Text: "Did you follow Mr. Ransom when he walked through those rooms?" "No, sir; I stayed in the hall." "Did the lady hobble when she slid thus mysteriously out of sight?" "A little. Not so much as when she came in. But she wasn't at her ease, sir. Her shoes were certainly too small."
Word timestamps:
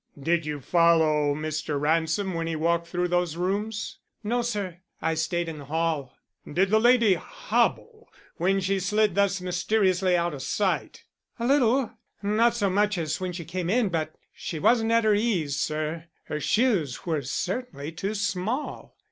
"Did 0.19 0.47
you 0.47 0.59
follow 0.61 1.35
Mr. 1.35 1.79
Ransom 1.79 2.33
when 2.33 2.47
he 2.47 2.55
walked 2.55 2.87
through 2.87 3.09
those 3.09 3.37
rooms?" 3.37 3.99
"No, 4.23 4.41
sir; 4.41 4.79
I 4.99 5.13
stayed 5.13 5.47
in 5.47 5.59
the 5.59 5.65
hall." 5.65 6.15
"Did 6.51 6.71
the 6.71 6.79
lady 6.79 7.13
hobble 7.13 8.11
when 8.37 8.61
she 8.61 8.79
slid 8.79 9.13
thus 9.13 9.41
mysteriously 9.41 10.17
out 10.17 10.33
of 10.33 10.41
sight?" 10.41 11.03
"A 11.37 11.45
little. 11.45 11.91
Not 12.23 12.55
so 12.55 12.67
much 12.67 12.97
as 12.97 13.21
when 13.21 13.31
she 13.31 13.45
came 13.45 13.69
in. 13.69 13.89
But 13.89 14.15
she 14.33 14.57
wasn't 14.57 14.91
at 14.91 15.03
her 15.03 15.13
ease, 15.13 15.57
sir. 15.59 16.05
Her 16.23 16.39
shoes 16.39 17.05
were 17.05 17.21
certainly 17.21 17.91
too 17.91 18.15
small." 18.15 18.97